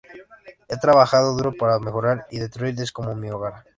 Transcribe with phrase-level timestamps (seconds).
[0.67, 3.65] He trabajado duro para mejorar, y Detroit es como mi hogar."".